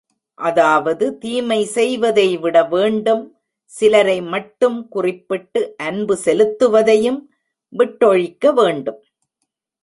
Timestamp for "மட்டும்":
4.21-4.79